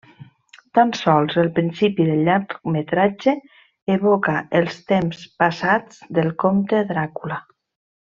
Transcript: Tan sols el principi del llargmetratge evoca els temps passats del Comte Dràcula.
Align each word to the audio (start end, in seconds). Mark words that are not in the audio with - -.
Tan 0.77 0.93
sols 0.99 1.37
el 1.41 1.51
principi 1.59 2.07
del 2.07 2.23
llargmetratge 2.29 3.35
evoca 3.99 4.35
els 4.63 4.83
temps 4.95 5.23
passats 5.45 6.05
del 6.21 6.37
Comte 6.47 6.85
Dràcula. 6.95 7.43